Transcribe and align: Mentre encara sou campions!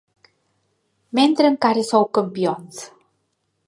Mentre 1.19 1.53
encara 1.55 1.87
sou 1.93 2.11
campions! 2.21 2.85